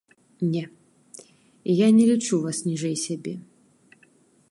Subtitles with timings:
[0.53, 0.63] Не,
[1.73, 3.33] я не лічу вас ніжэй сябе.